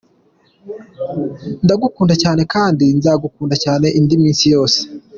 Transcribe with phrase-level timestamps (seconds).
[1.63, 4.79] Ndagukunda cyane kandi nzagukunda cyane indi minsi yose.